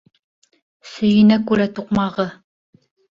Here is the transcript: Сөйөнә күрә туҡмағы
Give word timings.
Сөйөнә 0.93 1.37
күрә 1.51 1.67
туҡмағы 1.81 2.25